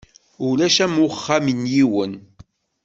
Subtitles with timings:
[0.47, 2.13] Ulac am uxxam n yiwen.